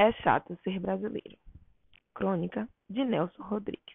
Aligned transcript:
É 0.00 0.12
chato 0.12 0.58
ser 0.64 0.80
brasileiro. 0.80 1.36
Crônica 2.14 2.66
de 2.88 3.04
Nelson 3.04 3.42
Rodrigues. 3.42 3.94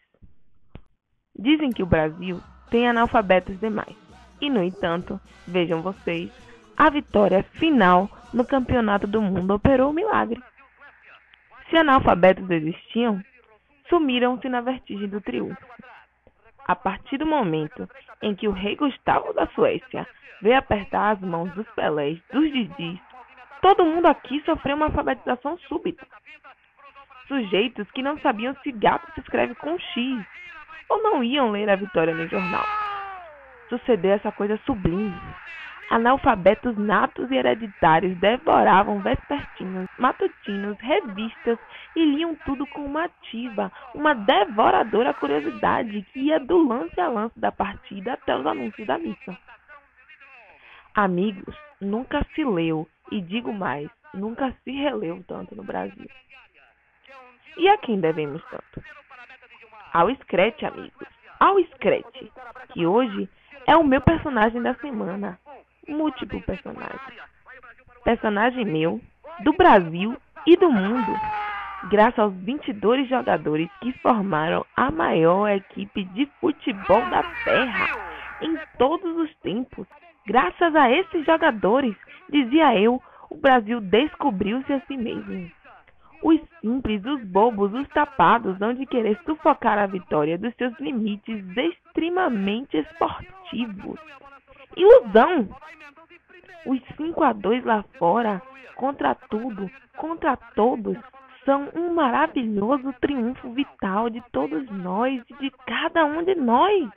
Dizem 1.35 1.71
que 1.71 1.81
o 1.81 1.87
Brasil 1.87 2.39
tem 2.69 2.87
analfabetos 2.87 3.59
demais. 3.59 3.97
E, 4.39 4.47
no 4.47 4.61
entanto, 4.61 5.19
vejam 5.47 5.81
vocês, 5.81 6.31
a 6.77 6.91
vitória 6.91 7.41
final 7.53 8.07
no 8.31 8.45
Campeonato 8.45 9.07
do 9.07 9.19
Mundo 9.19 9.55
operou 9.55 9.89
o 9.89 9.93
milagre. 9.93 10.39
Se 11.71 11.75
analfabetos 11.75 12.47
existiam, 12.51 13.19
sumiram-se 13.89 14.47
na 14.47 14.61
vertigem 14.61 15.09
do 15.09 15.19
triunfo. 15.19 15.65
A 16.67 16.75
partir 16.75 17.17
do 17.17 17.25
momento 17.25 17.89
em 18.21 18.35
que 18.35 18.47
o 18.47 18.51
rei 18.51 18.75
Gustavo 18.75 19.33
da 19.33 19.47
Suécia 19.55 20.07
veio 20.39 20.55
apertar 20.55 21.13
as 21.13 21.21
mãos 21.21 21.51
dos 21.55 21.67
Pelés, 21.69 22.21
dos 22.31 22.51
Didis, 22.51 22.99
Todo 23.61 23.85
mundo 23.85 24.05
aqui 24.05 24.41
sofreu 24.45 24.75
uma 24.75 24.87
alfabetização 24.87 25.57
súbita. 25.67 26.05
Sujeitos 27.27 27.89
que 27.91 28.03
não 28.03 28.19
sabiam 28.19 28.55
se 28.61 28.71
gato 28.71 29.11
se 29.13 29.19
escreve 29.19 29.55
com 29.55 29.77
X 29.79 30.25
ou 30.89 31.01
não 31.01 31.23
iam 31.23 31.51
ler 31.51 31.69
a 31.69 31.75
vitória 31.75 32.13
no 32.13 32.27
jornal. 32.27 32.65
Sucedeu 33.69 34.13
essa 34.13 34.31
coisa 34.31 34.59
sublime. 34.65 35.19
Analfabetos 35.89 36.75
natos 36.77 37.29
e 37.29 37.35
hereditários 37.35 38.17
devoravam 38.17 39.01
vespertinos, 39.01 39.87
matutinos, 39.99 40.77
revistas 40.79 41.59
e 41.95 42.03
liam 42.03 42.35
tudo 42.43 42.65
com 42.67 42.81
uma 42.81 43.05
ativa, 43.05 43.71
uma 43.93 44.15
devoradora 44.15 45.13
curiosidade 45.13 46.01
que 46.11 46.19
ia 46.19 46.39
do 46.39 46.57
lance 46.67 46.99
a 46.99 47.07
lance 47.07 47.39
da 47.39 47.51
partida 47.51 48.13
até 48.13 48.35
os 48.35 48.45
anúncios 48.45 48.87
da 48.87 48.97
missa. 48.97 49.37
Amigos, 50.95 51.55
nunca 51.79 52.25
se 52.33 52.43
leu 52.43 52.87
e 53.11 53.21
digo 53.21 53.53
mais, 53.53 53.89
nunca 54.13 54.53
se 54.63 54.71
releu 54.71 55.23
tanto 55.27 55.55
no 55.55 55.63
Brasil. 55.63 56.09
E 57.57 57.69
a 57.69 57.77
quem 57.77 57.99
devemos 57.99 58.43
tanto? 58.49 58.83
Ao 59.93 60.13
Screte, 60.15 60.65
amigos. 60.65 61.07
Ao 61.39 61.57
Screte, 61.63 62.31
que 62.73 62.85
hoje 62.85 63.29
é 63.65 63.75
o 63.75 63.83
meu 63.83 64.01
personagem 64.01 64.61
da 64.61 64.73
semana. 64.75 65.39
Múltiplo 65.87 66.41
personagem. 66.41 66.99
Personagem 68.03 68.65
meu, 68.65 68.99
do 69.39 69.53
Brasil 69.53 70.17
e 70.45 70.57
do 70.57 70.69
mundo. 70.69 71.11
Graças 71.89 72.19
aos 72.19 72.33
22 72.33 73.07
jogadores 73.07 73.69
que 73.79 73.91
formaram 73.99 74.65
a 74.75 74.91
maior 74.91 75.49
equipe 75.49 76.03
de 76.05 76.25
futebol 76.41 77.01
da 77.09 77.23
Terra 77.43 78.05
em 78.41 78.57
todos 78.77 79.15
os 79.17 79.33
tempos. 79.37 79.87
Graças 80.25 80.75
a 80.75 80.89
esses 80.89 81.25
jogadores, 81.25 81.95
dizia 82.29 82.79
eu, 82.79 83.01
o 83.29 83.37
Brasil 83.37 83.79
descobriu-se 83.79 84.73
a 84.73 84.79
si 84.81 84.97
mesmo. 84.97 85.51
Os 86.23 86.41
simples, 86.59 87.05
os 87.05 87.23
bobos, 87.23 87.71
os 87.73 87.87
tapados 87.89 88.59
hão 88.59 88.73
de 88.73 88.87
querer 88.87 89.19
sufocar 89.25 89.77
a 89.77 89.85
vitória 89.85 90.37
dos 90.37 90.55
seus 90.55 90.73
limites 90.79 91.45
extremamente 91.55 92.77
esportivos. 92.77 93.99
Ilusão! 94.75 95.47
Os 96.65 96.81
5 96.97 97.23
a 97.23 97.31
2 97.31 97.63
lá 97.63 97.83
fora, 97.99 98.41
contra 98.75 99.13
tudo, 99.13 99.69
contra 99.95 100.35
todos, 100.55 100.97
são 101.45 101.69
um 101.75 101.93
maravilhoso 101.93 102.91
triunfo 102.99 103.51
vital 103.51 104.09
de 104.09 104.21
todos 104.31 104.67
nós 104.71 105.21
e 105.29 105.33
de 105.35 105.51
cada 105.67 106.03
um 106.05 106.23
de 106.23 106.33
nós 106.33 106.89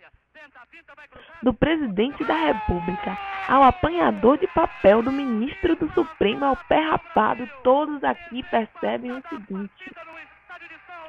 do 1.42 1.55
presidente 1.55 2.25
da 2.25 2.34
República 2.34 3.17
ao 3.48 3.62
apanhador 3.62 4.39
de 4.39 4.47
papel 4.48 5.03
do 5.03 5.11
ministro 5.11 5.75
do 5.77 5.91
Supremo 5.92 6.44
ao 6.44 6.56
pé 6.69 6.81
rapado, 6.81 7.48
todos 7.62 8.03
aqui 8.05 8.42
percebem 8.50 9.12
o 9.12 9.22
seguinte: 9.28 9.94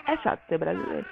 é 0.07 0.17
chato 0.17 0.41
ser 0.47 0.57
brasileiro. 0.57 1.05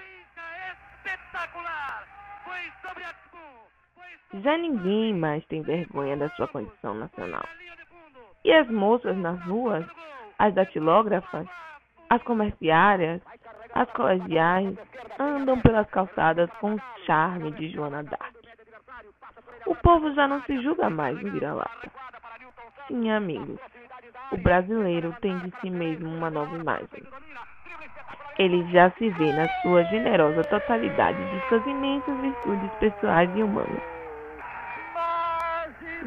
Já 4.41 4.57
ninguém 4.57 5.13
mais 5.13 5.45
tem 5.45 5.61
vergonha 5.61 6.15
da 6.17 6.29
sua 6.31 6.47
condição 6.47 6.93
nacional. 6.93 7.45
E 8.43 8.53
as 8.53 8.69
moças 8.69 9.17
nas 9.17 9.41
ruas, 9.43 9.85
as 10.37 10.53
datilógrafas, 10.53 11.47
as 12.09 12.21
comerciárias, 12.23 13.21
as 13.73 13.89
colegiais, 13.91 14.77
andam 15.19 15.59
pelas 15.61 15.89
calçadas 15.89 16.49
com 16.59 16.75
o 16.75 16.81
charme 17.05 17.51
de 17.51 17.69
Joana 17.69 18.03
Dark. 18.03 18.36
O 19.67 19.75
povo 19.75 20.13
já 20.13 20.27
não 20.27 20.41
se 20.43 20.61
julga 20.61 20.89
mais 20.89 21.17
um 21.17 21.29
vira-lata. 21.29 21.91
Sim, 22.87 23.11
amigos, 23.11 23.59
o 24.31 24.37
brasileiro 24.37 25.13
tem 25.19 25.37
de 25.39 25.51
si 25.59 25.69
mesmo 25.69 26.07
uma 26.07 26.29
nova 26.29 26.55
imagem. 26.55 27.03
Ele 28.39 28.63
já 28.71 28.89
se 28.91 29.09
vê 29.09 29.33
na 29.33 29.49
sua 29.61 29.83
generosa 29.85 30.41
totalidade 30.45 31.17
de 31.17 31.49
suas 31.49 31.65
imensas 31.67 32.17
virtudes 32.21 32.71
pessoais 32.79 33.29
e 33.35 33.43
humanas. 33.43 33.83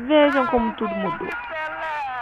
Vejam 0.07 0.47
como 0.47 0.73
tudo 0.77 0.95
mudou. 0.95 1.29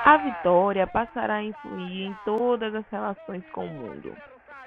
A 0.04 0.16
vitória 0.16 0.88
passará 0.88 1.34
a 1.34 1.44
influir 1.44 2.06
em 2.06 2.16
todas 2.24 2.74
as 2.74 2.84
relações 2.90 3.44
com 3.52 3.64
o 3.64 3.68
mundo. 3.68 4.12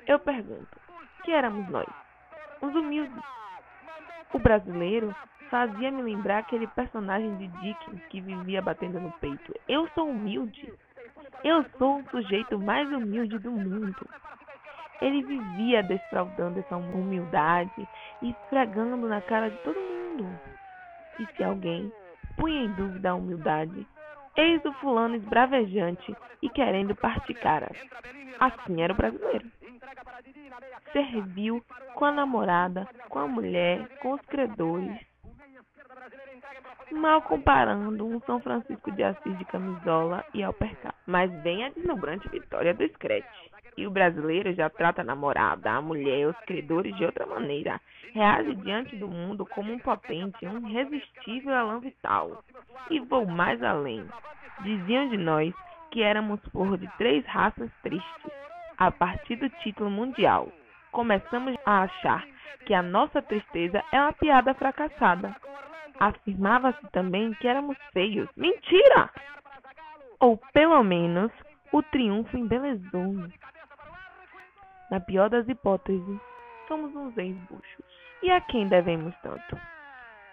Eu 0.08 0.20
pergunto: 0.20 0.80
que 1.26 1.32
éramos 1.34 1.68
nós? 1.70 1.88
Os 2.62 2.74
humildes. 2.74 3.24
O 4.32 4.40
brasileiro 4.40 5.14
fazia-me 5.52 6.02
lembrar 6.02 6.40
aquele 6.40 6.66
personagem 6.68 7.36
de 7.36 7.48
Dickens 7.48 8.02
que 8.10 8.22
vivia 8.22 8.62
batendo 8.62 9.00
no 9.02 9.12
peito. 9.20 9.54
Eu 9.68 9.88
sou 9.90 10.10
humilde. 10.10 10.74
Eu 11.44 11.66
sou 11.78 12.00
o 12.00 12.10
sujeito 12.10 12.58
mais 12.58 12.88
humilde 12.90 13.38
do 13.38 13.52
mundo. 13.52 14.08
Ele 15.02 15.22
vivia 15.24 15.84
defraudando 15.84 16.60
essa 16.60 16.78
humildade 16.78 17.88
e 18.22 18.30
esfregando 18.30 18.96
na 19.08 19.20
cara 19.20 19.50
de 19.50 19.58
todo 19.58 19.76
mundo. 19.76 20.40
E 21.20 21.26
se 21.36 21.44
alguém 21.44 21.92
punha 22.38 22.64
em 22.64 22.72
dúvida 22.72 23.10
a 23.10 23.16
humildade, 23.16 23.86
eis 24.38 24.64
o 24.64 24.72
fulano 24.74 25.16
esbravejante 25.16 26.16
e 26.42 26.50
querendo 26.50 26.96
partir 26.96 27.34
cara. 27.34 27.70
Assim 28.40 28.82
era 28.82 28.94
o 28.94 28.96
brasileiro. 28.96 29.52
Serviu 30.94 31.64
com 31.96 32.06
a 32.06 32.12
namorada, 32.12 32.88
com 33.10 33.20
a 33.20 33.28
mulher, 33.28 33.88
com 34.00 34.14
os 34.14 34.22
credores, 34.22 35.11
mal 36.94 37.22
comparando 37.22 38.06
um 38.06 38.20
São 38.22 38.40
Francisco 38.40 38.92
de 38.92 39.04
Assis 39.04 39.38
de 39.38 39.46
camisola 39.46 40.24
e 40.34 40.44
alpercar. 40.44 40.94
Mas 41.06 41.32
vem 41.42 41.66
a 41.66 41.70
deslumbrante 41.70 42.28
vitória 42.30 42.74
do 42.74 42.88
Screte. 42.90 43.28
E 43.78 43.88
o 43.88 43.92
brasileiro 43.92 44.54
já 44.54 44.70
trata 44.70 45.02
a 45.02 45.06
namorada, 45.06 45.72
a 45.72 45.82
mulher, 45.82 46.28
os 46.28 46.38
credores 46.46 46.96
de 46.96 47.06
outra 47.06 47.26
maneira. 47.26 47.80
Reage 48.14 48.56
diante 48.56 48.96
do 48.98 49.08
mundo 49.08 49.46
como 49.46 49.72
um 49.72 49.80
potente, 49.80 50.46
um 50.46 50.68
irresistível 50.68 51.54
elan 51.54 51.80
vital. 51.80 52.44
E 52.90 53.00
vou 53.00 53.26
mais 53.26 53.64
além. 53.64 54.06
Diziam 54.62 55.08
de 55.10 55.18
nós 55.18 55.54
que 55.90 56.04
éramos 56.04 56.40
por 56.52 56.78
de 56.78 56.88
três 56.98 57.26
raças 57.26 57.70
tristes. 57.82 58.32
A 58.78 58.92
partir 58.92 59.36
do 59.36 59.50
título 59.62 59.90
mundial, 59.90 60.50
começamos 60.92 61.56
a 61.66 61.84
achar 61.84 62.26
que 62.66 62.74
a 62.74 62.82
nossa 62.82 63.22
tristeza 63.22 63.84
é 63.92 64.00
uma 64.00 64.14
piada 64.14 64.54
fracassada. 64.54 65.36
Afirmava-se 66.02 66.82
também 66.92 67.32
que 67.36 67.48
éramos 67.48 67.78
feios. 67.94 68.28
Mentira! 68.36 69.08
Ou 70.20 70.36
pelo 70.52 70.84
menos 70.84 71.32
o 71.72 71.84
triunfo 71.84 72.36
embelezou-nos. 72.36 73.32
Na 74.90 75.00
pior 75.00 75.30
das 75.30 75.48
hipóteses, 75.48 76.20
somos 76.68 76.96
uns 76.96 77.16
ex-buchos. 77.16 77.86
E 78.24 78.32
a 78.32 78.42
quem 78.42 78.68
devemos 78.68 79.14
tanto? 79.22 79.56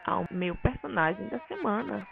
Ao 0.06 0.26
meu 0.30 0.56
personagem 0.56 1.28
da 1.28 1.38
semana. 1.40 2.06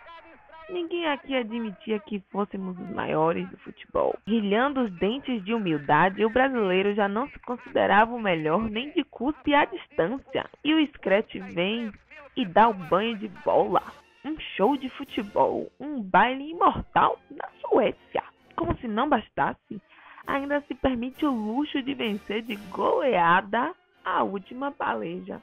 Ninguém 0.69 1.07
aqui 1.07 1.35
admitia 1.35 1.99
que 2.01 2.23
fôssemos 2.31 2.79
os 2.79 2.91
maiores 2.91 3.49
do 3.49 3.57
futebol. 3.57 4.19
Rilhando 4.27 4.83
os 4.83 4.93
dentes 4.99 5.43
de 5.47 5.55
humildade, 5.55 6.23
o 6.27 6.31
brasileiro 6.31 6.95
já 6.95 7.09
não 7.09 7.27
se 7.31 7.39
considerava 7.39 8.15
o 8.15 8.21
melhor 8.21 8.69
nem 8.69 8.91
de 8.91 9.03
cuspe 9.05 9.55
à 9.55 9.65
distância. 9.65 10.45
E 10.63 10.75
o 10.75 10.87
Scratch 10.89 11.37
vem 11.55 11.91
e 12.37 12.45
dá 12.45 12.69
o 12.69 12.75
banho 12.75 13.17
de 13.17 13.29
bola. 13.29 13.83
Um 14.25 14.39
show 14.57 14.77
de 14.77 14.89
futebol, 14.91 15.71
um 15.81 16.03
baile 16.03 16.51
imortal 16.51 17.19
na 17.31 17.49
Suécia. 17.61 18.23
Como 18.55 18.77
se 18.79 18.89
não 18.89 19.09
bastasse, 19.09 19.81
ainda 20.27 20.61
se 20.63 20.75
permite 20.75 21.25
o 21.25 21.31
luxo 21.31 21.83
de 21.83 21.95
vencer 21.95 22.43
de 22.43 22.57
goleada 22.71 23.73
a 24.05 24.23
última 24.23 24.71
paleja. 24.71 25.41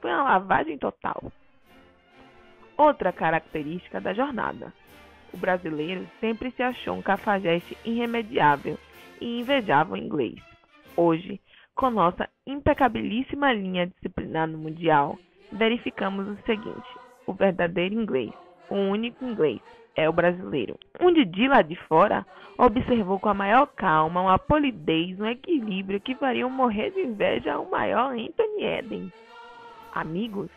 Foi 0.00 0.10
uma 0.10 0.24
lavagem 0.24 0.78
total. 0.78 1.32
Outra 2.76 3.12
característica 3.12 4.00
da 4.00 4.12
jornada. 4.12 4.72
O 5.32 5.36
brasileiro 5.36 6.06
sempre 6.20 6.50
se 6.52 6.62
achou 6.62 6.96
um 6.96 7.02
cafajeste 7.02 7.76
irremediável 7.84 8.78
e 9.20 9.40
invejava 9.40 9.94
o 9.94 9.96
inglês. 9.96 10.40
Hoje, 10.96 11.40
com 11.74 11.90
nossa 11.90 12.28
impecabilíssima 12.46 13.52
linha 13.52 13.86
disciplinar 13.86 14.46
no 14.46 14.58
Mundial, 14.58 15.18
verificamos 15.52 16.26
o 16.28 16.36
seguinte: 16.44 16.88
o 17.26 17.32
verdadeiro 17.32 17.94
inglês, 17.94 18.32
o 18.68 18.74
único 18.74 19.24
inglês, 19.24 19.60
é 19.96 20.08
o 20.08 20.12
brasileiro. 20.12 20.78
Um 21.00 21.12
Didi 21.12 21.48
lá 21.48 21.62
de 21.62 21.76
fora 21.76 22.26
observou 22.58 23.18
com 23.18 23.28
a 23.28 23.34
maior 23.34 23.66
calma 23.66 24.22
uma 24.22 24.38
polidez, 24.38 25.18
um 25.20 25.26
equilíbrio 25.26 26.00
que 26.00 26.14
fariam 26.14 26.50
morrer 26.50 26.90
de 26.90 27.00
inveja 27.00 27.54
ao 27.54 27.66
maior 27.66 28.12
Anthony 28.12 28.64
Eden. 28.64 29.12
Amigos, 29.92 30.50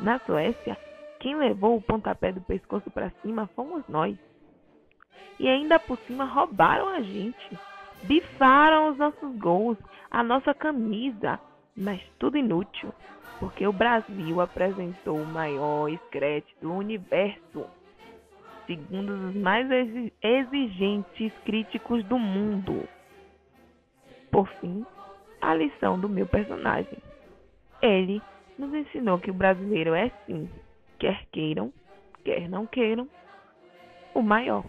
na 0.00 0.18
Suécia, 0.20 0.76
quem 1.20 1.36
levou 1.36 1.76
o 1.76 1.82
pontapé 1.82 2.32
do 2.32 2.40
pescoço 2.40 2.90
para 2.90 3.10
cima 3.22 3.48
fomos 3.54 3.82
nós. 3.88 4.16
E 5.38 5.48
ainda 5.48 5.78
por 5.78 5.98
cima 5.98 6.24
roubaram 6.24 6.88
a 6.88 7.00
gente. 7.00 7.58
Bifaram 8.02 8.90
os 8.90 8.98
nossos 8.98 9.36
gols, 9.38 9.78
a 10.10 10.22
nossa 10.22 10.54
camisa, 10.54 11.40
mas 11.76 12.00
tudo 12.18 12.38
inútil, 12.38 12.92
porque 13.38 13.66
o 13.66 13.72
Brasil 13.72 14.40
apresentou 14.40 15.18
o 15.18 15.26
maior 15.26 15.88
escrete 15.88 16.54
do 16.60 16.72
universo, 16.72 17.66
segundo 18.66 19.10
os 19.10 19.34
mais 19.36 19.68
exigentes 20.22 21.32
críticos 21.44 22.02
do 22.04 22.18
mundo. 22.18 22.88
Por 24.30 24.48
fim, 24.60 24.84
a 25.40 25.54
lição 25.54 25.98
do 25.98 26.08
meu 26.08 26.26
personagem. 26.26 26.98
Ele 27.82 28.22
nos 28.58 28.72
ensinou 28.72 29.18
que 29.18 29.30
o 29.30 29.34
brasileiro 29.34 29.94
é 29.94 30.10
sim, 30.24 30.48
quer 30.98 31.26
queiram, 31.30 31.72
quer 32.24 32.48
não 32.48 32.66
queiram, 32.66 33.08
o 34.14 34.22
maior. 34.22 34.64